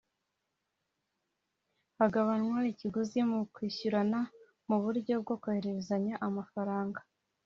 [1.99, 4.19] hagabanywa ikiguzi mu kwishyurana
[4.67, 7.29] mu buryo bwo guhererekanya amafaranga (Cash Payment)